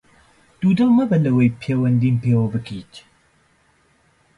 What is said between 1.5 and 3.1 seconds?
پەیوەندیم پێوە بکەیت!